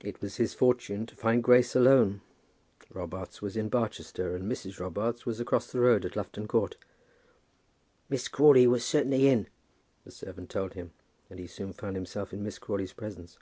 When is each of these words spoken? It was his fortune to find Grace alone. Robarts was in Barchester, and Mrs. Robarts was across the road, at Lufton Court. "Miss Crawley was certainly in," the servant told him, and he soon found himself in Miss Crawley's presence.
It 0.00 0.20
was 0.20 0.34
his 0.34 0.52
fortune 0.52 1.06
to 1.06 1.14
find 1.14 1.44
Grace 1.44 1.76
alone. 1.76 2.22
Robarts 2.92 3.40
was 3.40 3.56
in 3.56 3.68
Barchester, 3.68 4.34
and 4.34 4.50
Mrs. 4.50 4.80
Robarts 4.80 5.24
was 5.24 5.38
across 5.38 5.70
the 5.70 5.78
road, 5.78 6.04
at 6.04 6.16
Lufton 6.16 6.48
Court. 6.48 6.74
"Miss 8.08 8.26
Crawley 8.26 8.66
was 8.66 8.84
certainly 8.84 9.28
in," 9.28 9.46
the 10.02 10.10
servant 10.10 10.50
told 10.50 10.74
him, 10.74 10.90
and 11.30 11.38
he 11.38 11.46
soon 11.46 11.72
found 11.72 11.94
himself 11.94 12.32
in 12.32 12.42
Miss 12.42 12.58
Crawley's 12.58 12.92
presence. 12.92 13.38